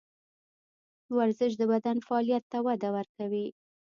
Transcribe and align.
ورزش 1.17 1.51
د 1.57 1.61
بدن 1.71 1.97
فعالیت 2.07 2.43
ته 2.51 2.57
وده 2.67 2.89
ورکوي. 2.97 3.47